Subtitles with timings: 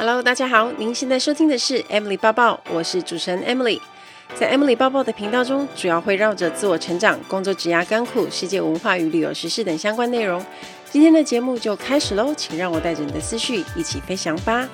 [0.00, 3.78] Hello，大家好，您现在收听的是 Emily 抱抱，我是主持人 Emily。
[4.34, 10.42] 在 Emily 抱抱的频道中，主要会绕着自我成长、工作、职涯、甘苦、世界文化与旅游时事等相关内容。
[10.90, 14.66] 今天的节目就开始喽，请让我带着你的思绪一起飞翔吧。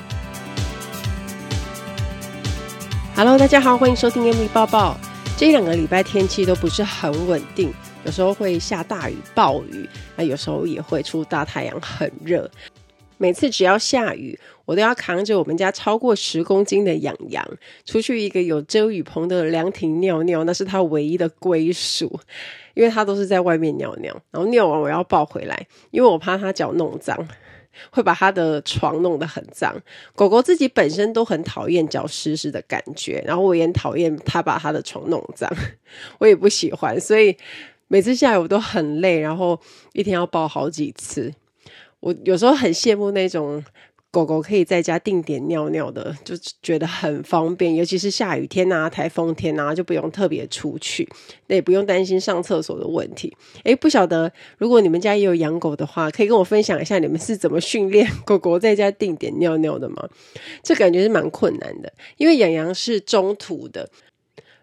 [3.17, 4.97] Hello，大家好，欢迎收听 Emily 抱抱。
[5.37, 7.75] 这两个礼拜天气都不是很稳定，
[8.05, 12.49] 有时候会下大雨、暴雨，那有时候也会出大太阳，很热。
[13.19, 17.47] 每次只要下雨，我都要扛着我们家超过十公斤的养羊
[17.85, 22.21] 出去一个有遮雨棚的凉亭尿尿，那是它唯一的归属，
[22.75, 27.27] 因为它都是在外面尿尿，然后尿完我要抱回来，因为我怕它脚弄脏，
[27.91, 29.75] 会把它的床弄得很脏。
[30.15, 35.51] 狗狗自己本身都很讨厌脚湿湿的感觉，然后我也讨厌它把它的床弄脏，
[36.19, 37.37] 我也不喜欢，所以
[37.89, 39.59] 每次下雨我都很累，然后
[39.95, 41.33] 一天要抱好几次。
[42.07, 43.61] 我有时候很羡慕那种
[44.13, 47.75] 狗狗可以在家定点尿尿的，就觉得很方便。
[47.75, 51.09] 尤其是下雨天啊、台风天啊，就不用特别出去，
[51.49, 53.37] 那也不用担心上厕所的问题。
[53.65, 60.09] 诶，不晓得如果你们家也有养狗的话，可以跟我分享一下你们是怎么训练狗狗在家定点尿尿的吗？
[60.63, 63.91] 这感觉是蛮困难的，因为养羊是中途的。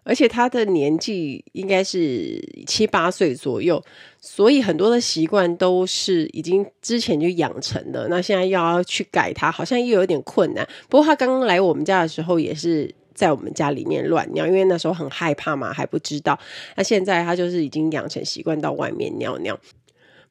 [0.03, 2.37] 而且他的年纪应该是
[2.67, 3.81] 七八岁左右，
[4.19, 8.07] 所以很多的习惯都是已经之前就养成的。
[8.09, 10.67] 那现在要去改它，好像又有点困难。
[10.89, 16.37] 不过他刚刚来我们家的时候，也是在我们家里面乱尿，因为那时候很害怕嘛，还不知道。
[16.75, 19.59] 那现在他就是已经养成习惯到外面尿尿。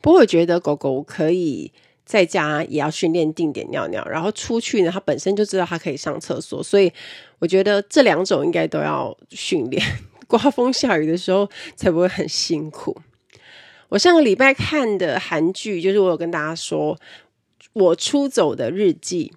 [0.00, 1.72] 不过我觉得狗狗可以。
[2.05, 6.92] 在家也要训练定点尿尿，然后出去呢，他本身就知道他可以上厕所，所以
[7.39, 9.83] 我觉得这两种应该都要训练。
[10.27, 12.97] 刮风下雨的时候才不会很辛苦。
[13.91, 16.98] 我上个礼拜看的韩剧，就是我有跟大家说
[17.75, 19.33] 我出走的日记。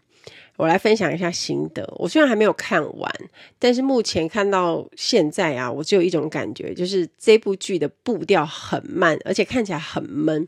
[0.58, 1.86] 我来分享一下心得。
[1.98, 3.12] 我虽然还没有看完，
[3.60, 10.48] 但是目前看到现在啊，我只有一种感觉，就是这部剧的步调很慢，而且看起来很闷。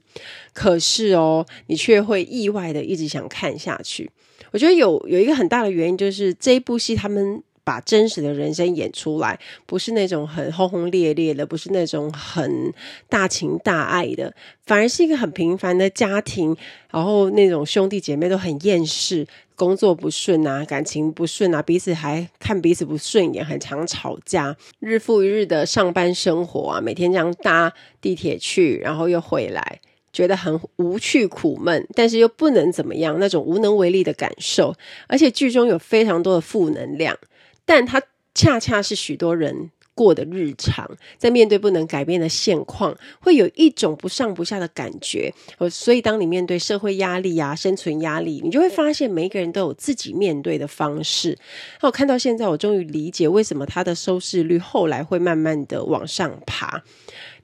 [0.53, 4.09] 可是哦，你却会意外的一直想看下去。
[4.51, 12.73] 我觉得有有一个很大的原因，就是这部戏他们把真实的人生演出来，不是那种很轰轰烈烈的，不是那种很
[13.09, 14.33] 大情大爱的，
[14.65, 16.55] 反而是一个很平凡的家庭，
[16.91, 19.27] 然后那种兄弟姐妹都很厌世。
[19.57, 24.55] 工作不顺啊，感情不顺啊，彼此还看彼此不顺眼，很常吵架。
[24.79, 29.81] 日复一日的上班生活啊，每天这样搭地铁去，然后又回来，
[30.13, 34.75] 觉得很无趣苦闷，但是又不能怎么样，那种无能为力的感受。
[35.07, 37.17] 而且剧中有非常多的负能量，
[37.65, 37.99] 但它
[38.35, 40.87] 恰恰是许多人过的日常，
[41.17, 45.33] 在面对不能改变的现况，会有一种不上不下的感觉。
[45.71, 51.35] 所以当你面对社会压力啊、生存压力，你就会发现每一个人都有自己面对的方式。
[51.81, 56.83] 那我看到现在，我终于理解为什么他的收视率后来会慢慢的往上爬。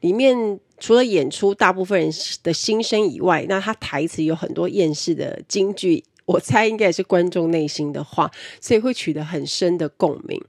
[0.01, 2.11] 里面除了演出大部分人
[2.43, 8.29] 的心声以外，那他台词有很多厌世的金句，我猜应该也是观众内心的话，
[8.61, 10.39] 所以会取得很深的共鸣。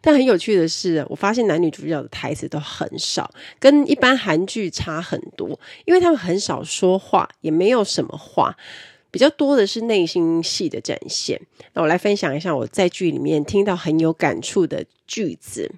[0.00, 8.56] 但很有趣的是，我发现男女主角的台词都很少，跟一般韩剧差很多，因为他们很少说话，也没有什么话，
[9.10, 11.40] 比较多的是内心戏的展现。
[11.72, 15.70] 那我来分享一下我在剧里面听到很有感触的句子。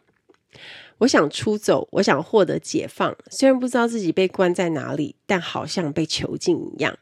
[0.99, 3.17] 我想出走，我想获得解放。
[3.31, 6.97] 虽然不知道自己被关在哪里，但好像被囚禁一样。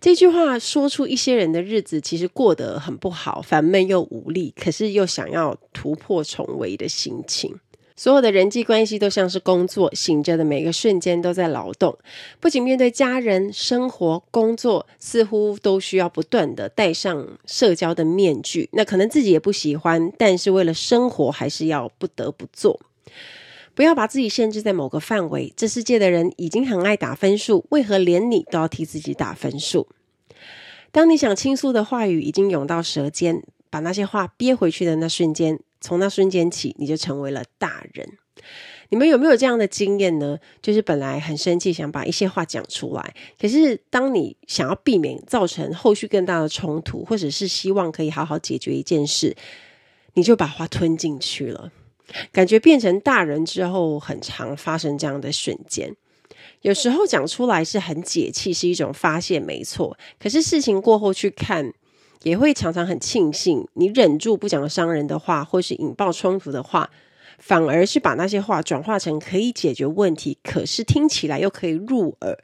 [0.00, 7.60] 这句话说出一些人的日子其实过得很不好，烦闷又无力，可是又想要突破重围的心情。
[7.94, 11.98] 所有的人际关系都像是工作，醒着的每个瞬间都在劳动。
[12.38, 18.68] 不仅面对家人、生活、工作，似乎都需要不断的戴上社交的面具。
[18.72, 22.80] 那可能自己也不喜欢，但是为了生活，还是要不得不做。
[23.74, 25.52] 不要把自己限制在某个范围。
[25.56, 29.88] 这世界的人已经很爱打分数，为何连你都要替自己打分数？
[30.90, 38.08] 当你想倾诉的话语已经涌到舌尖，把那些话憋回去的那瞬间，从那瞬间起，你就成为了大人。
[38.90, 40.38] 你们有没有这样的经验呢？
[40.62, 49.36] 就是本来很生气，想把一些话讲出来，可是当你想要避免造成后续更大的冲突，或者是希望可以好好解决一件事，
[50.14, 51.70] 你就把话吞进去了。
[52.32, 55.94] 感觉变成大人之后，很常发生这样的瞬间。
[56.62, 59.96] 有时候讲出来是很解气，是一种发泄，没错。
[60.18, 61.72] 可是事情过后去看，
[62.24, 66.90] 也会常常很庆幸，你忍住不讲伤人的话，或是引爆冲突的话，
[67.38, 72.36] 反而是把那些话转化成可以解决问题，可是听起来又可以入耳。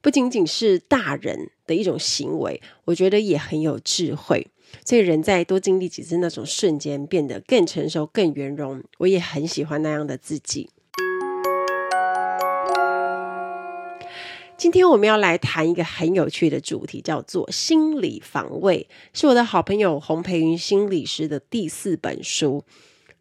[0.00, 4.46] 不仅仅是大人，的一种行为，我觉得也很有智慧。
[4.84, 8.82] 所以人在多经历几次那种瞬间，变得更成熟、更圆融。
[8.98, 10.70] 我也很喜欢那样的自己。
[14.56, 22.64] 今天我们要来谈一个很有趣的主题，叫做心理防卫，是我的好朋友洪培云心理师的第四本书。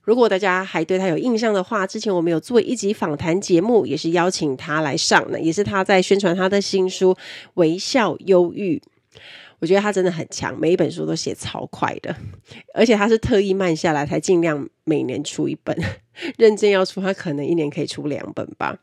[0.02, 7.14] 如果大家还对他有印象的话，之前我们有做一集访谈节目，也是邀请他来上的，也是他在宣传他的新书
[7.54, 8.78] 《微笑忧郁》。
[9.59, 12.15] 我觉得他真的很强，每一本书都写超快的，
[12.74, 15.78] 而且他是特意慢下来，才尽量每年出一本。
[16.39, 18.75] 认真要出，他可能一年可以出两本吧。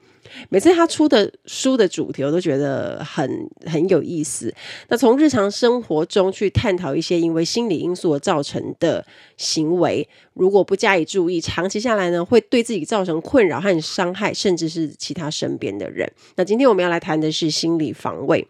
[0.48, 3.28] 每次他出的书的主题，我都觉得很
[3.66, 4.54] 很有意思。
[4.88, 9.04] 那从日常生活中去探讨一些因为心理因素而造成的
[9.36, 16.10] 行为，如果不加以注意，长期下来呢，会对自己造成困扰和伤害，甚至是其他身边的人。
[16.36, 18.46] 那今天我们要来谈的是心理防卫。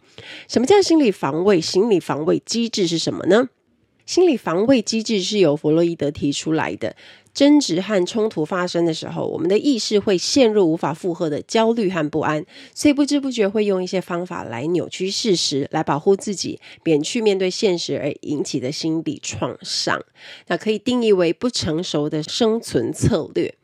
[0.46, 1.58] 什么叫心理防卫？
[1.58, 3.48] 心理防卫机制是什么呢？
[4.06, 6.94] 心理防卫机制是由弗洛伊德提出来的。
[7.34, 20.00] 争执和冲突发生的时候，我们的意识会陷入无法负荷的焦虑和不安，所以不知不觉会用一些方法来扭曲事实，来保护自己，免去面对现实而引起的心理创伤。
[20.46, 23.54] 那可以定义为不成熟的生存策略。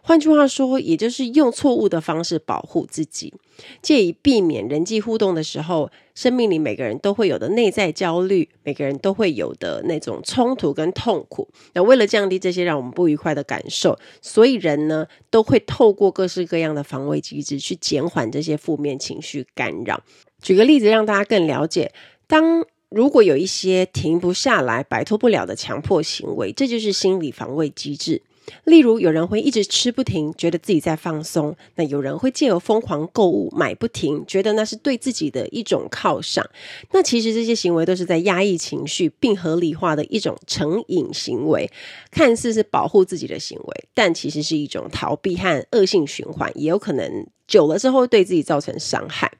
[0.00, 3.34] 换句话说，也就是用错误的方式保护自己，
[3.82, 11.48] 借以避免人际互动的时候，生命里每个人都会有的内在焦虑，每个人都会有的那种冲突跟痛苦。
[11.74, 20.02] 那为了降低这些让我们不愉快的感受，所以人呢都会透过各式各样的防卫机制去减缓这些负面情绪干扰。
[20.42, 21.92] 举个例子，让大家更了解：
[22.26, 28.22] 当如果有一些停不下来、摆脱不了的强迫行为，这就是心理防卫机制。
[28.64, 36.48] 例如，有人会一直吃不停，觉得自己在放松；那有人会借由疯狂购物买不停，觉得那是对自己的一种犒赏。
[36.92, 41.70] 那其实这些行为都是在压抑情绪，并合理化的一种成瘾行为，
[42.10, 49.32] 看似是保护自己的行为，但其实是一种逃避和恶性循环，也有可能久了之后对自己造成伤害。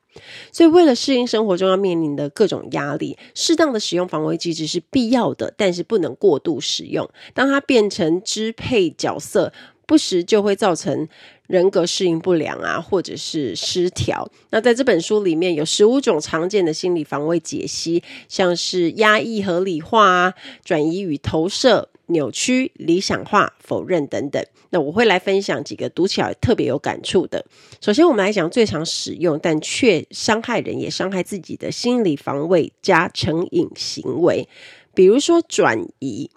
[0.53, 7.09] 所以，为了适应生活中要面临的各种压力，适当的使用防卫机制是必要的，但是不能过度使用。
[7.35, 9.53] 当它变成支配角色，
[9.87, 11.09] 不时就会造成
[11.47, 14.31] 人格适应不良啊，或者是失调。
[14.50, 21.88] 那在这本书里面有十五种常见的心理防卫解析，像是压抑、合理化，转移与投射。
[22.08, 27.44] 扭曲、理想化、否认等等，那我会来分享几个读起来特别有感触的。
[27.81, 34.49] 首先，我们来讲最常使用但却伤害人也伤害自己的心理防卫加成瘾行为，
[34.94, 36.31] 比如说转移。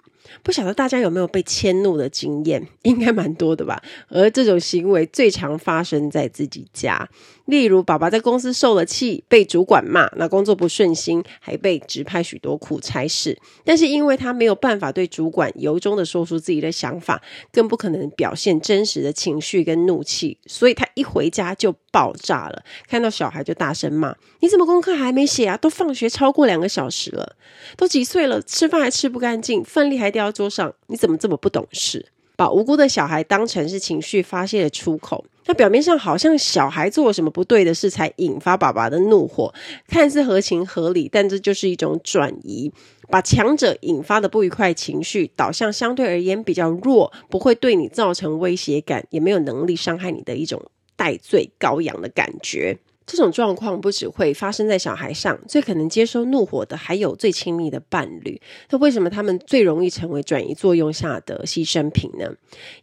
[0.44, 2.66] 不晓得大家有没有被迁怒的经验？
[2.84, 3.84] 应该蛮多的吧。
[4.08, 7.10] 而这种行为最常发生在自己家，
[7.46, 13.40] 例如爸爸在公司受了气，被主管骂，那工作不顺心，还被指派许多苦差事。
[13.64, 17.22] 但是因为他没有办法对主管由衷的说出自己的想法，
[17.52, 22.64] 更不可能表现真实的情绪跟怒气，所以他一回家就爆炸了。
[22.88, 25.56] 看到小孩就大声骂：“你怎么功课还没写啊？
[25.56, 27.36] 都放学超过两个小时了，
[27.78, 32.08] 都几岁了，吃饭还吃不干净，饭粒还掉到。”桌上，你怎么这么不懂事？
[32.36, 39.54] 把无辜的小孩当成是情绪发泄的出口，那表面上好像小孩做了什么不对的事才引发爸爸的怒火，
[39.88, 42.72] 看似合情合理，但这就是一种转移，
[43.10, 50.64] 把强者引发的不愉快情绪导向相对而言比较弱，不会对你造成威胁感，也没有能力伤害你的一种
[50.96, 52.78] 代罪羔羊的感觉。
[53.12, 58.42] 这种状况不只会发生在小孩上，最可能接收怒火的还有最亲密的伴侣。
[58.70, 62.34] 那为什么他们最容易成为转移作用下的牺牲品呢？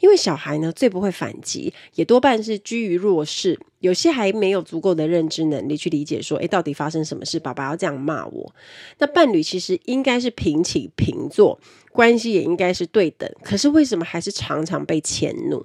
[0.00, 3.58] 因为小孩呢，最不会反击，也多半是居于弱势。
[3.80, 7.38] 有些还没有足够的认知能力去理解说，诶，到底发生什么事？
[7.38, 8.54] 爸爸要这样骂我。
[8.98, 11.58] 那伴侣其实应该是平起平坐，
[11.92, 13.30] 关系也应该是对等。
[13.42, 15.64] 可是为什么还是常常被迁怒？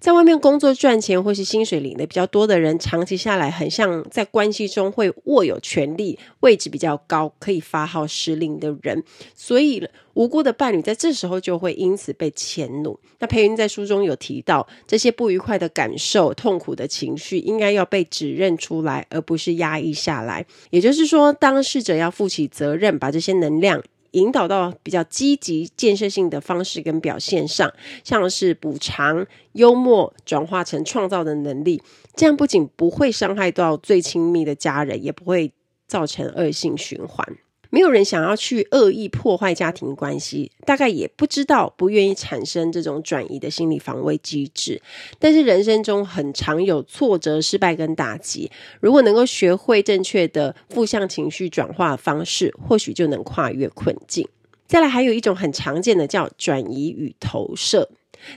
[0.00, 9.02] 在外面工作赚钱或是薪水领的比较多的人，长期下来很像在关系中会握有权力、位置比较高、可以发号施令的人，
[9.34, 12.98] 所以无辜的伴侣在这时候就会因此被迁怒。
[13.18, 20.46] 那培云在书中有提到，这些不愉快的感受、痛苦的情绪，应该要被指认出来，而不是压抑下来。
[20.70, 23.82] 也就是说，当事者要负起责任，把这些能量。
[24.12, 27.72] 引导到比较积极建设性的方式跟表现上，
[28.04, 31.82] 像是补偿、幽默转化成创造的能力，
[32.14, 35.52] 这样不仅不会伤害到最亲密的家人，也不会
[35.86, 37.38] 造成恶性循环。
[37.70, 44.80] 没有人想要去恶意破坏家庭关系，大概也不知道不愿意产生这种转移的心理防卫机制。
[45.18, 54.26] 但是人生中很常有挫折、失败跟打击，如果能够学会正确的负向情绪转化方式，或许就能跨越困境。
[54.66, 57.90] 再来，还有一种很常见的叫转移与投射。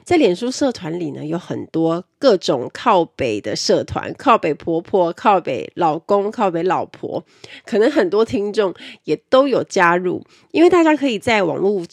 [0.04, 7.24] 在脸书社团里呢，有很多各种靠北的社团，靠北婆婆、靠北老公、靠北老婆，
[7.66, 8.74] 可能很多听众
[9.04, 11.86] 也都有加入，因为大家可以在网络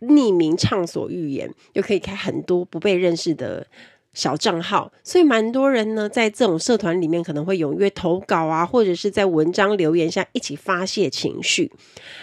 [0.00, 3.66] 匿名畅所欲言，又可以开很多不被认识的
[4.14, 11.70] 小账号，所以蛮多人呢，在这种社团里面可能会踊跃投稿啊，或者是在文章留言下一起发泄情绪。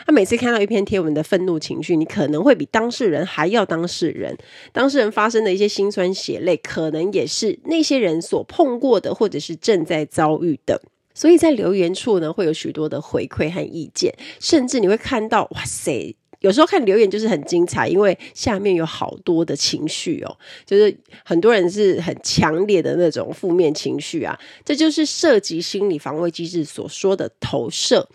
[0.07, 4.37] 那、每次看到一篇贴文的愤怒情绪，你可能会比当事人还要当事人。
[4.71, 10.81] 当事人发生的一些辛酸血泪，可能也是那些人所碰过的，或者是正在遭遇的。
[11.13, 16.15] 所以在留言处呢，会有许多的回馈和意见，甚至你会看到，哇塞！
[16.41, 28.09] 有时候看留言就是很精彩，因为下面有好多的情绪哦，就是很多人是很强烈的那种负面情绪啊，这就是涉及心理防卫机制所说的投射。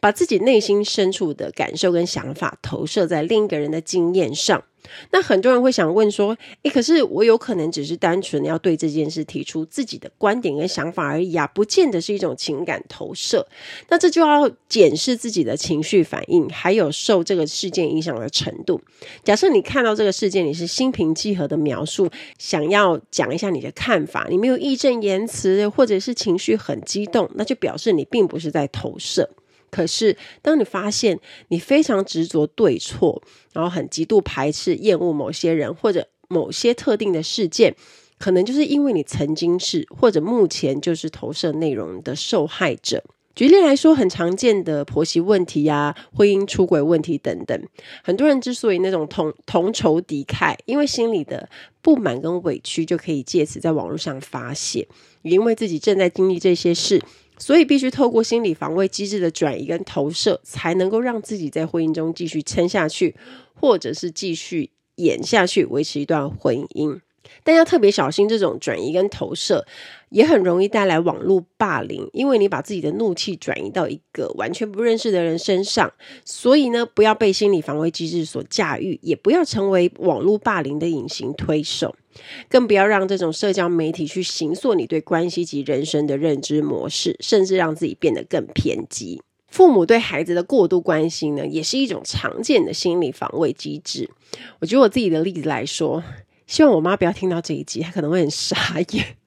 [0.00, 4.62] 把自己内心深处的感受跟想法投射在另一个人的经验上，
[5.10, 13.46] 那很多人会想问说：“诶，可是我有可能只是单纯要对这件事提出自己的观点跟想法而已啊，不见得是一种情感投射。
[13.88, 18.80] 那这就要检视自己的情绪反应，还有受这个事件影响的程度。
[19.22, 22.08] 假设你看到这个事件，你是心平气和的描述，
[22.38, 29.28] 想要讲一下你的看法，你没有义正言辞，或者是情绪很激动，那就表示你并不是在投射。”
[29.70, 33.22] 可是，当你发现你非常执着对错，
[33.52, 37.74] 然后很极度排斥、厌恶某些人或者某些特定的事件，
[38.18, 43.04] 可能就是因为你曾经是或者目前就是投射内容的受害者。
[43.34, 47.68] 举例来说，很常见的婆媳问题呀、婚姻出轨问题等等，
[48.02, 51.48] 很多人之所以那种同同仇敌忾，因为心里的
[51.80, 54.88] 不满跟委屈就可以借此在网络上发泄，
[55.22, 57.00] 因为自己正在经历这些事。
[57.38, 63.14] 所以必须透过心理防卫机制的转移跟投射，才能够让自己在婚姻中继续撑下去，
[63.54, 67.00] 或者是继续演下去，维持一段婚姻。
[67.44, 69.66] 但要特别小心，这种转移跟投射
[70.08, 75.92] 也很容易带来网络霸凌，因为你把自己的怒气转移到一个完全不认识的人身上。
[76.24, 81.94] 所以呢，不要被心理防卫机制所驾驭，也不要成为网络霸凌的隐形推手。
[82.48, 89.22] 更不要让这种社交媒体去形塑你对关系及人生的认知模式，甚至让自己变得更偏激。
[89.48, 94.10] 父母对孩子的过度关心呢，也是一种常见的心理防卫机制。
[94.60, 96.02] 我举我自己的例子来说，
[96.46, 99.17] 希望我妈不要听到这一集，她可能会很傻眼。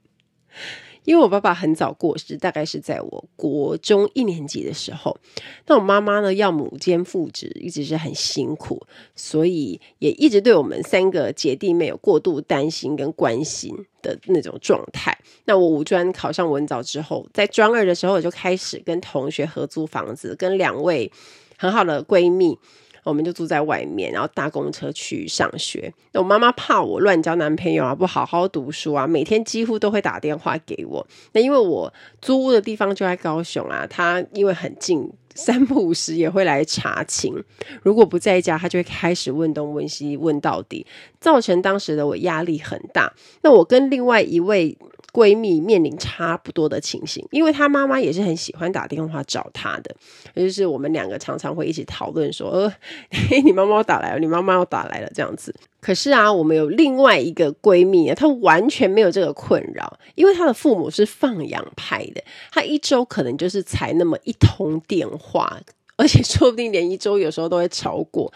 [1.04, 5.18] 因为我爸爸很早过世，大概是在我国中一年级的时候。
[5.66, 8.82] 那我妈妈呢，要母兼父职，一直是很辛苦，
[9.16, 15.18] 所以也一直对我们三个姐弟妹有过度担心跟关心的那种状态。
[15.46, 21.12] 那我五专考上文藻之后，在专二的时候，我就开始跟同学合租房子，跟两位
[21.58, 22.58] 很好的闺蜜。
[23.04, 25.94] 我们就住在外面，然后搭公车去上学。
[26.12, 31.06] 那我妈妈怕我乱交男朋友啊，不好好读书啊，每天几乎都会打电话给我。
[31.34, 31.92] 那因为我
[32.22, 37.34] 租屋的地方就在高雄啊，她因为很近，三不五时也会来查寝。
[37.82, 40.86] 如果不在家，她就会开始问东问西，问到底，
[41.20, 43.12] 造成当时的我压力很大。
[43.42, 44.78] 那我跟另外一位。
[45.14, 49.96] 闺蜜面临差不多的情形，因为她妈妈也是很喜欢打电话找她的，
[50.34, 52.74] 也就是我们两个常常会一起讨论说：“呃，
[53.30, 55.54] 嘿，你妈妈打来了，你妈妈要打来了。”这样子。
[55.82, 65.60] 可是啊，我们有另外一个闺蜜啊，她完全没有这个困扰，因为她的父母是放养派的，她一周可能就是才那么一通电话，
[65.98, 68.32] 而且说不定连一周有时候都会超过，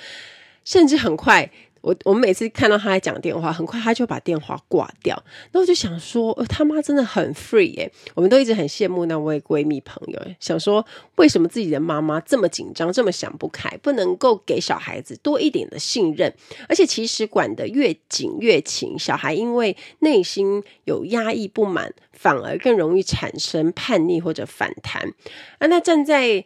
[0.66, 1.50] 甚至很快。
[1.86, 5.24] 我我们每次看到他在讲电话，很快他就把电话挂掉。
[5.52, 7.92] 那我就想说，他妈真的很 free 耶！
[8.16, 10.84] 我们都一直很羡慕那位闺蜜朋友，想说
[11.18, 16.34] 为什么自己的妈妈这么紧张，这么想不开，不能够给小孩子多一点的信任？
[16.68, 25.14] 而且其实管得越紧越勤，小孩因为内心有压抑不满，反而更容易产生叛逆或者反弹。
[25.60, 26.46] 啊，那站在。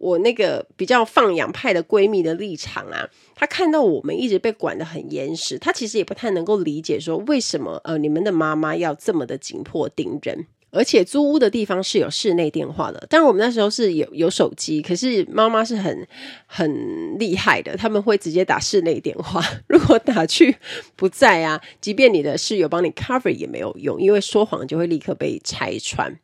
[0.00, 10.46] 我那个比较放养派的闺蜜的立场啊，她看到我们一直被管得很严实，她其实也不太能够理解说为什么呃你们的妈妈要这么的紧迫盯人。
[10.70, 13.06] 而且租屋的地方是有室内电话的。
[13.08, 16.06] 当然，我们那时候是有有手机，可是妈妈是很
[16.46, 19.44] 很厉害的，他们会直接打室内电话。
[19.66, 20.56] 如果打去
[20.96, 26.18] 不在啊，即便你的室友帮你 cover 也没有用，因为说谎就会立刻被拆穿。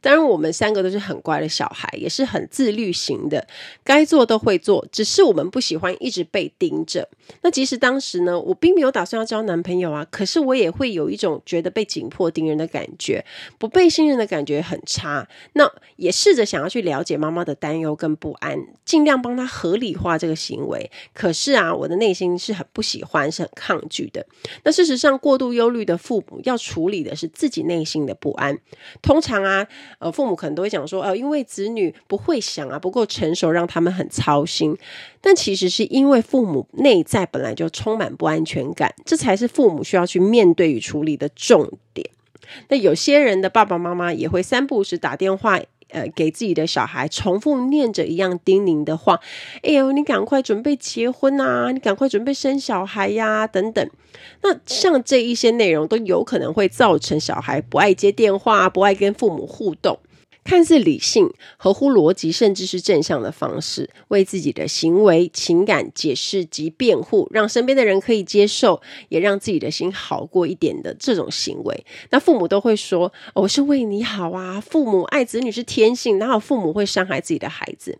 [0.00, 3.46] 当然，我们三个都是很乖的小孩，也是很自律型的，
[3.84, 7.08] 该做都会做，只是我们不喜欢一直被盯着。
[7.42, 13.24] 那即使当时呢，我并没有打算要交男朋友啊，可是我也会有一种觉得被紧迫盯人的感觉，
[13.58, 20.90] 不被信任的感觉很差，那也试着想要去了解妈妈的担忧跟不安，尽量帮她合理化这个行为。
[21.12, 24.26] 可是啊，我的内心是很不喜欢，是很抗拒的。
[24.64, 28.58] 那事实上，过度忧虑的父母要处理的是自己内心的不安。
[29.02, 29.68] 通常啊，
[29.98, 34.74] 呃，父母可能都会讲说，呃，因为子女不会想啊，不够成熟，让他们很操心。
[35.20, 42.08] 但其实是因为父母内在本来就充满不安全感，这才是父母需要去面对与处理的重点。
[42.68, 49.20] 那有些人的爸爸妈妈也会三不五时打电话，呃，给自己的小孩重复念着一样叮咛的话
[49.62, 53.90] ：“哎呦，你赶快准备结婚啊，你赶快准备生小孩呀，等等。”
[54.42, 59.98] 那像这一些内容都有可能会造成小孩不爱接电话，不爱跟父母互动。
[60.44, 77.96] 看似理性、合乎逻辑，甚至是正向的方式，为自己的行为、情感解释及辩护，让身边的人可以接受，也让自己的心好过一点的这种行为，那父母都会说：“，我是为你好啊！”父母爱子女是天性，哪有父母会伤害自己的孩子？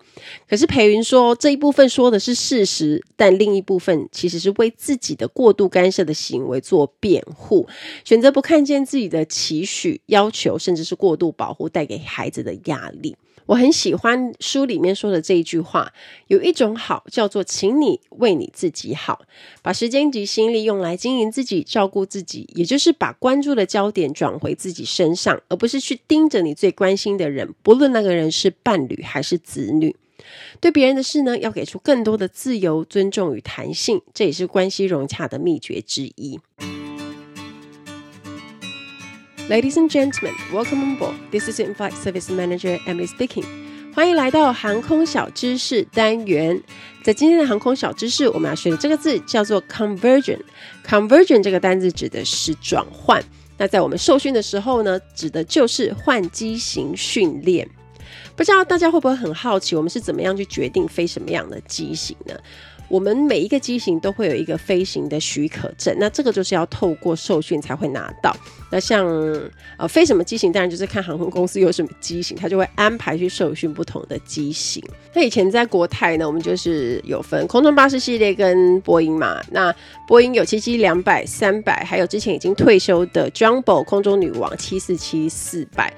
[0.49, 7.69] 可是培云说，这一部分说的是事实，但另一部分其实是为自己的过度干涉的行为做辩护，
[8.05, 13.15] 选择不看见自己的期许、要求，甚至是过度保护带给孩子的压力，
[13.47, 15.93] 我很喜欢书里面说的这一句话：
[16.29, 19.21] 有一种好叫做，请你为你自己好，
[19.63, 29.95] 把时间及心力用来经营自己、照顾自己，也就是把关注的焦点转回自己身上，而不是去盯着你最关心的人，不论那个人是伴侣还是子女。
[30.61, 36.39] 对别人的事呢，要给出更多的自由、尊重与弹性，这也是关系融洽的秘诀之一。
[39.49, 41.17] Ladies and gentlemen, welcome on board.
[41.33, 43.45] This is In-Flight Service Manager Emily speaking.
[43.93, 46.63] 欢迎来到航空小知识单元。
[47.03, 50.39] 在今天的航空小知识，我们要学的这个字叫做 conversion。
[50.87, 53.21] conversion 这个单字指的是转换。
[53.59, 57.69] 那在我们受训的时候呢，指的就是换机型训练。
[58.37, 62.35] 不知道大家会不会很好奇，我们是怎么样去决定飞什么样的机型呢？
[62.93, 68.37] 我们每一个机型都会有一个飞行的许可证，那这个就是要透过受训才会拿到。
[68.71, 69.07] 那像
[69.79, 74.85] 呃飞什么机型，当然就是看航空公司有什么机型，他就会安排去受训不同的机型。
[75.15, 79.41] 那以前在国泰呢，我们就是有分空中巴士系列跟波音嘛。
[79.51, 79.75] 那
[80.07, 85.91] 波音有七七两百、三百，还有之前已经退休的 Jumbo 空中女王七四七四百。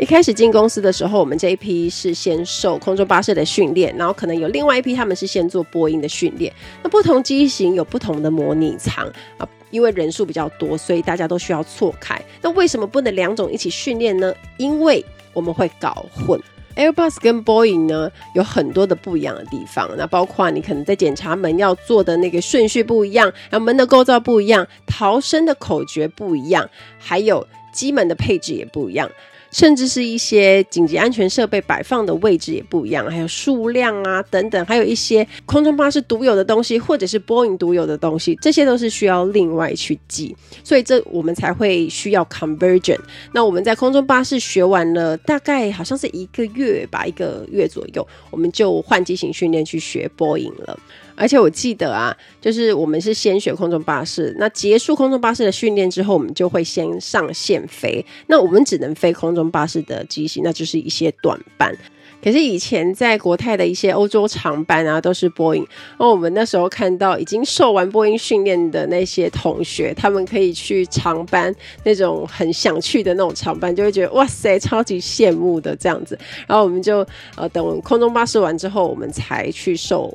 [0.00, 6.50] 一开始进公司的时候，我们这一批是先受空中巴士的训练，然后可能有另外一批他们是先做波音的训练。
[6.82, 12.18] 那不同机型有不同的模拟舱啊，因为人数比较多，所以大家都需要错开。
[12.40, 14.34] 那为什么不能两种一起训练呢？
[14.56, 16.40] 因为我们会搞混。
[16.76, 26.66] Airbus 跟 Boeing 呢，有很多的不一样的地方，那包括你可能在检查门要做的那个顺序不一样，然后门的构造不一样，逃生的口诀不一样，
[26.98, 29.10] 还有机门的配置也不一样。
[29.50, 42.98] 甚至是一些紧急安全设备摆放的位置也不一样，还有数量啊等等，还有一些空中巴士独有的东西，或者是波音独有的东西，这些都是需要另外去记，所以这我们才会需要 conversion。
[43.32, 50.78] 那我们在空中巴士学完了，大概好像是一个月吧，一个月左右，我们就换机型训练去学波音了。
[51.14, 58.04] 而且我记得啊，就是我们是先学空中巴士，那结束空中巴士的训练之后，我们就会先上线飞。
[58.26, 61.76] 那我们只能飞空中巴士的机型，那就是一些短班。
[62.22, 65.66] 可是以前在国泰的一些欧洲长班啊，都是波音。
[65.98, 71.54] 那我们那时候看到已经受完波音训练的那些同学，他们可以去长班，
[71.84, 76.18] 那种很想去的那种长班，就会觉得哇塞，超级羡慕的这样子。
[76.46, 77.06] 然后我们就
[77.36, 80.12] 呃等空中巴士完之后，我们才去受。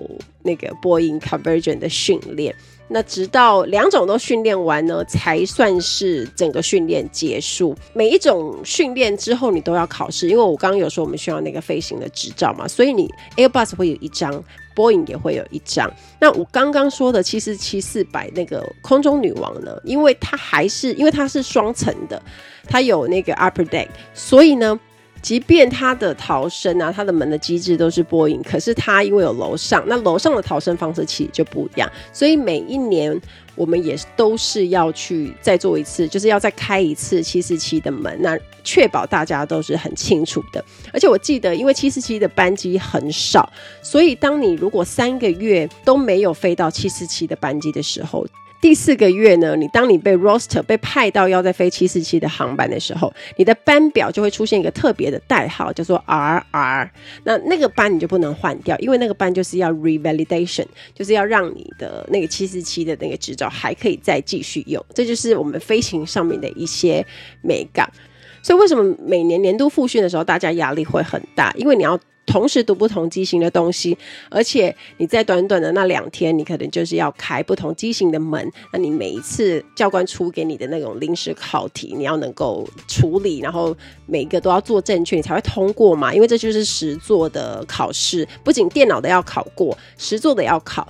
[0.47, 2.53] 那个波音 conversion 的训练，
[2.87, 7.75] 那直到两种都训练完呢，才算是整个训练结束。
[7.93, 14.43] 每一种训练之后，你都要考试，因为我刚刚有说我们需要那个飞行的执照嘛，所以你 Airbus 会有一张
[14.75, 15.91] ，，Boeing 也会有一张。
[16.19, 22.21] 那我刚刚说的七四七四百那个空中女王呢，因为它还是因为它是双层的，
[22.67, 24.79] 它有那个 upper deck，所以呢。
[25.25, 33.19] 即便它的逃生啊，它的门的机制都是波音，可是它因为有楼上，那楼上的逃生方式其实就不一样，所以每一年
[33.55, 40.63] 我们也都是要去再做一次，就是要再开一次七四七的门，那确保大家都是很清楚的。
[40.93, 48.23] 而且我记得，因为七四七的班机很少，所以当你如果三个月都没有飞到七四七的班机的时候，
[48.61, 56.89] 第四个月呢，你当你被 roster 被派到要在飞七四七的航班的时候，你的班表就会出现一个特别的代号，叫做 RR。
[57.23, 60.65] 那那个班你就不能换掉，因为那个班就是要 revalidation，
[60.95, 64.83] 就是要让你的那个七四七的那个执照还可以再继续用。
[64.95, 67.05] 这就是我们飞行上面的一些
[67.41, 67.87] 美感。
[68.41, 71.53] 所以为什么每年年度复训的时候，大家压力会很大？
[71.55, 71.99] 因为你要。
[72.25, 73.97] 同时读不同机型的东西，
[74.29, 78.51] 而且你在短短的那两天，你可能就是要开不同机型的门。
[78.73, 86.13] 那你每一次教官出给你的那种临时考题，你要能够处理，然后每一个都要做正确，你才会通过嘛。
[86.13, 90.87] 因为这就是实作的考试，不仅电脑的要考过，实作的要考。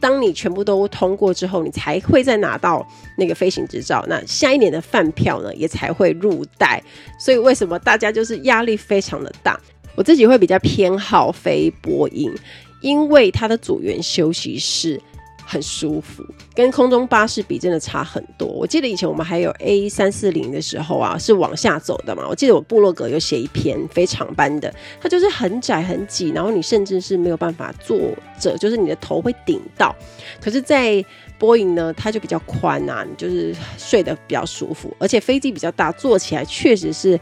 [0.00, 2.86] 当你全部都通过之后，你才会再拿到
[3.16, 4.04] 那个飞行执照。
[4.08, 6.80] 那下一年的饭票呢，也才会入袋。
[7.18, 9.58] 所以为什么大家就是压力非常的大？
[9.98, 12.32] 我自己会比较偏好飞波音，
[12.80, 15.00] 因为它的组员休息室
[15.44, 18.46] 很舒服，跟空中巴士比真的差很多。
[18.46, 22.24] 我记得以前我们还有 A 三四零的时候啊，是往下走的嘛。
[22.28, 27.98] 我记得我部落格有写一篇非常班的，它就是很窄很挤，然后你甚至是没有办法坐
[28.38, 29.92] 着，就是你的头会顶到。
[30.40, 31.04] 可是，在
[31.40, 37.18] 波音呢，它就比较宽啊，你就是睡得比较舒服，而且飞机比较大，坐起来确实是。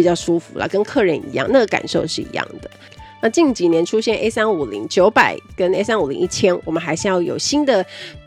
[0.00, 2.70] 比较舒服啦，跟客人一样，那个感受是一样的。
[3.20, 7.84] 那近几年出现 A 三五零九百跟 A 三五零一千，我们还是要有新的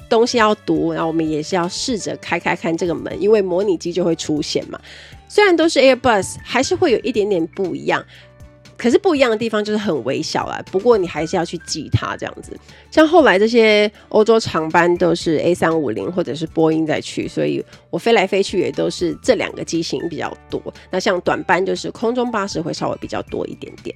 [0.07, 4.79] 东西要读，然后我们也是要试着开开看这个门，因为模拟机就会出现嘛。
[5.27, 8.05] 虽然都是 Airbus，还是会有一点点不一样。
[8.77, 12.57] 可是不一样的地方就是很微小啊，不过你还是要去记它这样子。
[12.91, 20.61] 像后来这些欧洲长班都是 A 三五零或者是波音在去，所以我飞来飞去也都是这两个机型比较多。
[20.91, 23.95] 那像短班就是空中巴士会稍微比较多一点点。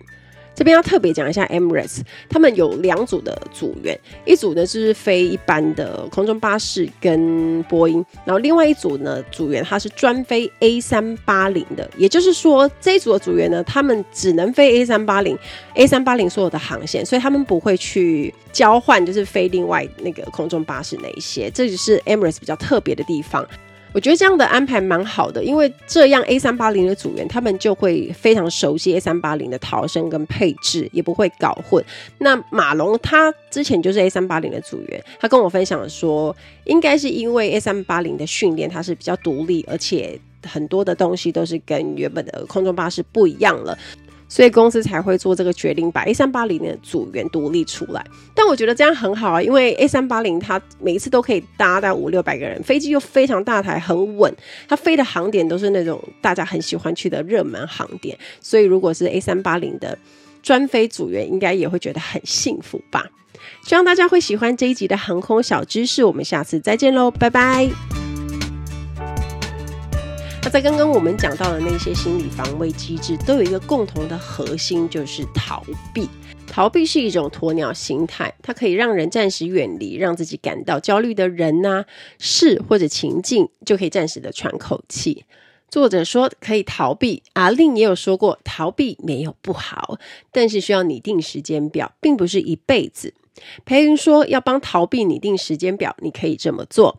[0.57, 15.37] 这边要特别讲一下 Emirates，他们有两组的组员，一组呢是飞一般的空中巴士跟波音，然后另外一组呢组员他是专飞 A 三八零的，也就是说这一组的组员呢，他们只能飞 A 三八零
[15.75, 23.47] ，A 三八零所有的航线，所以他们不会去交换，就是飞另外那个空中巴士那一些，这就是 Emirates 比较特别的地方。
[23.93, 31.83] 我觉得这样的安排蛮好的，因为这样 A 三八零的组员他们就会非常熟悉 A 三八零的逃生跟配置，也不会搞混。
[32.19, 43.77] 那马龙他之前就是 A 三八零的组员，他跟我分享说，应该是因为 A 三八零的训练它是比较独立，而且很多的东西都是跟原本的空中巴士不一样了。
[44.29, 48.05] 所以公司才会做这个决定，把 A 三八零的组员独立出来。
[48.35, 54.33] 但我觉得这样很好啊，因为 A 三八零它每一次都可以搭到五六百个人，飞机又非常大台，很稳。
[54.67, 59.97] 它飞的航点都是那种大家很喜欢去的热门航点，所以如果是 A 三八零的
[60.43, 63.05] 专飞组员，应该也会觉得很幸福吧。
[63.63, 67.96] 希望大家会喜欢这一集的航空小知识，我们下次再见喽，拜拜。
[70.47, 75.61] 那在刚刚我们讲到的那些心理防卫机制，都有一个共同的核心，就是逃
[75.93, 76.07] 避。
[76.47, 81.83] 逃避是一种鸵鸟心态，它可以让人暂时远离让自己感到焦虑的人呐、
[82.17, 85.25] 事或者情境，就可以暂时的喘口气。
[85.67, 89.99] 作者说可以逃避，阿令也有说过，逃避没有不好，
[90.31, 93.13] 但是需要拟定时间表，并不是一辈子。
[93.65, 96.97] 培云说要帮逃避拟定时间表，你可以这么做。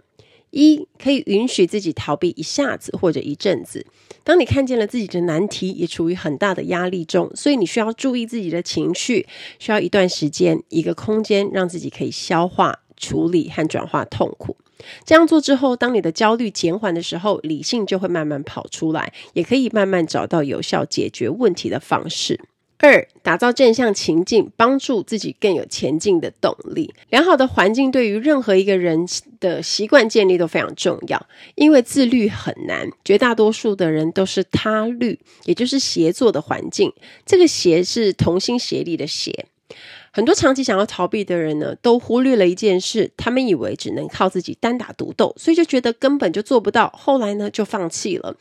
[0.50, 3.86] 一，可以允许自己逃避一下子或者一阵子。
[4.24, 9.26] 当你看见了自己的难题，也处于很大的压力中，所以你需要注意自己的情绪，
[9.58, 14.56] 需要一段时间、一个空间，让自己可以消化、处理和转化痛苦。
[15.04, 22.40] 这样做之后，当你的焦虑减缓的时候，理性就会慢慢跑出来，也可以慢慢找到有效解决问题的方式。
[22.80, 26.94] 二，打造正向情境，帮助自己更有前进的动力。
[27.10, 29.04] 良好的环境对于任何一个人
[29.40, 36.92] 的习惯建立都非常重要，因为自律很难，绝大多数的人都是他律，也就是协作的环境。
[37.26, 39.46] 这个协是同心协力的协。
[40.18, 48.34] 很多长期想要逃避的人呢，都忽略了一件事，他们以为只能靠自己单打独斗，所以就觉得根本就做不到，后来呢就放弃了。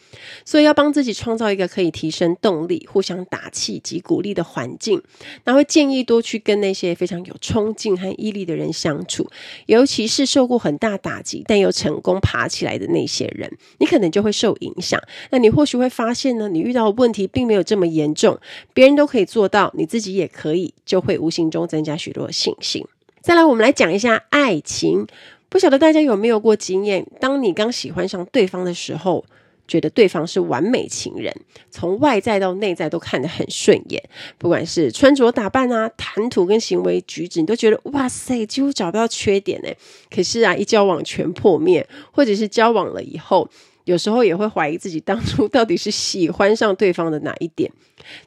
[0.44, 5.00] 所以要帮自己创造一个可以提升动力、互相打气及鼓励的环境，
[5.44, 9.30] 那会建议多去跟那些非常有冲劲和毅力的人相处，
[9.68, 15.00] 尤其是受过很大打击但又成功爬起来的那些人，你可能就会受影响。
[15.30, 18.36] 那你或许会发现呢，你遇到的问题并没有这么严重，
[18.74, 21.67] 别人都可以做到，你自己也可以，就会无形中。
[21.68, 22.86] 增加许多信心。
[23.22, 25.06] 再来，我们来讲一下爱情。
[25.50, 27.06] 不晓得大家有没有过经验？
[27.22, 29.26] 当你刚喜欢上对方的时候，
[29.66, 31.34] 觉得对方是完美情人，
[31.72, 34.02] 从外在到内在都看得很顺眼。
[34.38, 39.70] 不管是穿着打扮啊、谈吐跟行为举止，你都觉得哇塞，几乎找不到缺点呢。
[40.10, 43.50] 可是啊，一交往全破灭，或者是交往了以后，
[43.86, 47.72] 有时候也会怀疑自己当初到底是喜欢上对方的哪一点。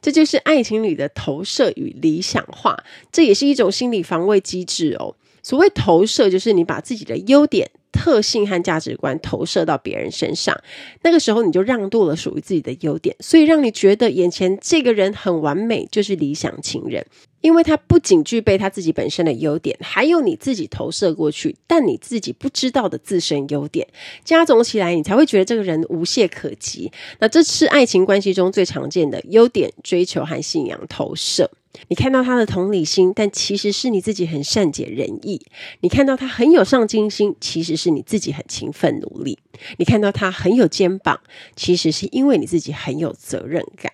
[0.01, 5.15] 这就是爱情里的投射与理想化，这也是一种心理防卫机制哦。
[5.43, 10.55] 所谓投射，就是你把自己的优点、特性和价值观投射到别人身上，
[11.03, 17.07] 那个时候你就让渡了属于自己的优点，所以让你觉得眼前这个人很完美，就是理想情人。
[17.41, 23.87] 因为他不仅具备他自己本身的优点，还有你自己投射过去但你自己不知道的自身优点，
[24.25, 26.91] 加总起来，你才会觉得这个人无懈可击。
[27.19, 31.51] 那这是爱情关系中最常见的优点追求和信仰投射。
[31.87, 35.41] 你看到他的同理心，但其实是你自己很善解人意；
[35.81, 39.39] 你看到他很有上进心，其实是你自己很勤奋努力；
[39.79, 41.21] 你看到他很有肩膀，
[41.55, 43.93] 其实是因为你自己很有责任感。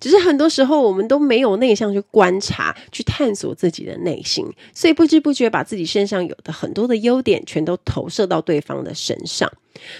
[0.00, 9.50] 只是很多时候我们都没有内向去观察、去探索自己的内心，所以不知不觉把自己身上有的很多的优点全都投射到对方的身上。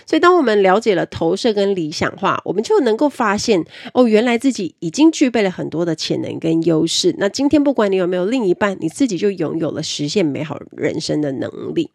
[0.06, 7.14] 所以当我们了解了投射跟理想化，我们就能够发现哦，原来自己已经具备了很多的潜能跟优势。
[7.18, 11.90] 那今天不管你有没有另一半，你自己就拥有了实现美好人生的能力。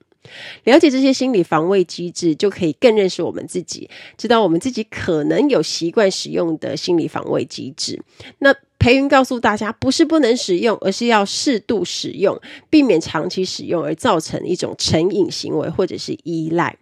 [0.66, 8.02] 了解这些心理防卫机制，就可以更认识我们自己，知道我们自己可能有习惯使用的心理防卫机制。
[8.40, 16.78] 那培云告诉大家，不是不能使用，而是要适度使用，避免长期使用而造成一种成瘾行为或者是依赖。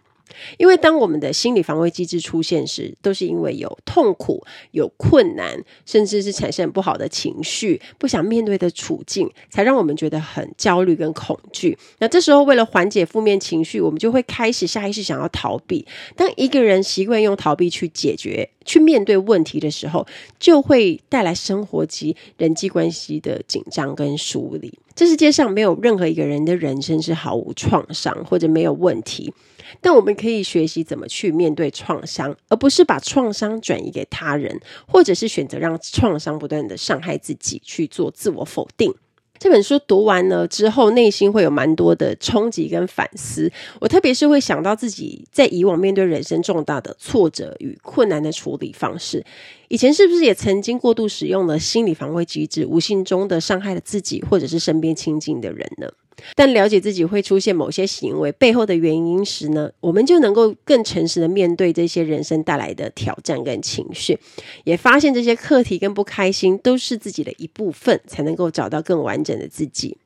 [0.58, 11.76] 因为当我们的心理防卫机制出现时，都是因为有痛苦、有困难，甚至是产生不好的情绪、不想面对的处境，才让我们觉得很焦虑跟恐惧。
[11.98, 15.86] 那这时候，为了缓解负面情绪，我们就会开始下意识想要逃避。
[16.16, 20.06] 当一个人习惯用逃避去解决、去面对问题的时候，
[20.38, 24.72] 就会带来生活及人际关系的紧张跟疏离。
[24.94, 29.32] 这世界上没有任何一个人的人生是毫无创伤或者没有问题。
[29.80, 38.94] 但我们可以学习怎么去面对创伤，而不是把创伤转移给他人，或者是选择让创伤不断的伤害自己，去做自我否定。
[39.38, 43.50] 这本书读完了之后，内心会有蛮多的冲击跟反思。
[43.80, 49.24] 我特别是会想到自己在以往面对人生重大的挫折与困难的处理方式，
[49.70, 55.88] 以前是不是也曾经过度使用了心理防卫机制，无形中的伤害了自己或者是身边亲近的人呢？
[56.34, 64.18] 但了解自己会出现某些行为背后的原因时呢，我们就能够更诚实的面对这些人生带来的挑战跟情绪，
[64.64, 69.96] 也发现这些课题跟不开心都是自己的一部分，才能够找到更完整的自己。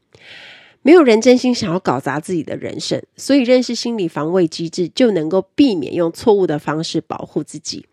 [0.82, 7.86] 没有人真心想要搞砸自己的人生，所以认识心理防卫机制，就能够避免用错误的方式保护自己，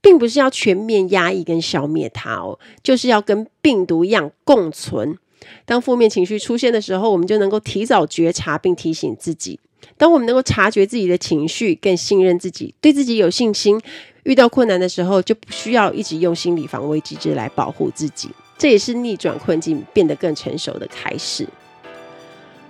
[0.00, 5.18] 并不是要全面压抑跟消灭它哦，就是要跟病毒一样共存。
[5.64, 9.60] 当负面情绪出现的时候，我们就能够提早觉察并提醒自己。
[9.98, 13.80] 当我们能够察觉自己的情绪，更信任自己，对自己有信心，
[14.22, 18.30] 遇到困难的时候就不需要一直用心理防卫机制来保护自己。
[18.56, 21.46] 这也是逆转困境、变得更成熟的开始。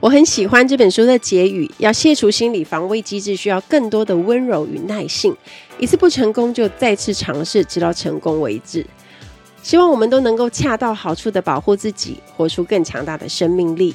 [0.01, 5.35] 我很喜欢这本书的结语：要卸除心理防卫机制，需要更多的温柔与耐性。
[5.79, 8.85] 一次不成功，就再次尝试，直到成功为止。
[9.63, 13.95] 希望我们都能够恰到好处的保护自己，活出更强大的生命力。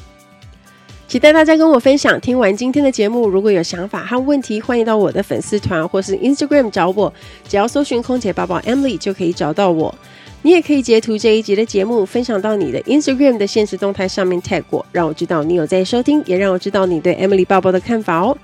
[1.07, 2.19] 期待大家跟我分享。
[2.21, 7.11] 听完今天的节目，如果有想法和问题，欢迎到我的粉丝团或是 Instagram 找我，
[7.47, 9.93] 只要搜寻空姐报报 Emily 就可以找到我。
[10.41, 18.37] 你也可以截图这一集的节目，分享到你的 Instagram 的现实动态上面 tag 我，让我知道你有在收听，也让我知道你对 Emily 报报的看法哦。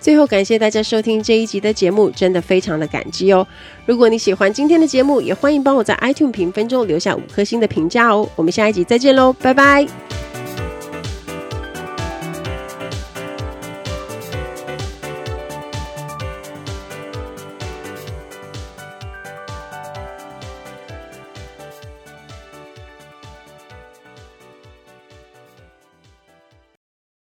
[0.00, 3.46] 最后，感谢大家收听这一集的节目，真的非常的感激哦。
[3.84, 8.28] 如果你喜欢今天的节目，也欢迎帮我在 iTunes 评分中留下五颗星的评价哦。
[8.36, 9.86] 我们下一集再见喽，拜拜。